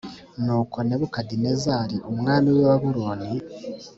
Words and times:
Nuko 0.43 0.77
Nebukadinezari 0.87 1.95
umwami 2.11 2.47
w 2.55 2.57
i 2.63 2.65
Babuloni 2.67 3.31